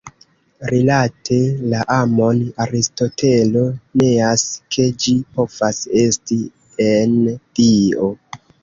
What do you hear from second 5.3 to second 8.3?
povas esti en Dio.